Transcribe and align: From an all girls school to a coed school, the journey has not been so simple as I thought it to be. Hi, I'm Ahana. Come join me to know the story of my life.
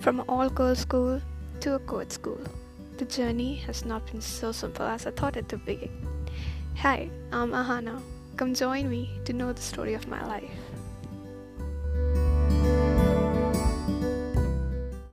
From 0.00 0.20
an 0.20 0.24
all 0.30 0.48
girls 0.48 0.78
school 0.78 1.20
to 1.60 1.74
a 1.74 1.78
coed 1.80 2.10
school, 2.10 2.40
the 2.96 3.04
journey 3.04 3.56
has 3.66 3.84
not 3.84 4.10
been 4.10 4.22
so 4.22 4.50
simple 4.50 4.86
as 4.86 5.06
I 5.06 5.10
thought 5.10 5.36
it 5.36 5.46
to 5.50 5.58
be. 5.58 5.90
Hi, 6.76 7.10
I'm 7.32 7.50
Ahana. 7.50 8.00
Come 8.38 8.54
join 8.54 8.88
me 8.88 9.10
to 9.26 9.34
know 9.34 9.52
the 9.52 9.60
story 9.60 9.92
of 9.92 10.08
my 10.08 10.26
life. 10.26 10.50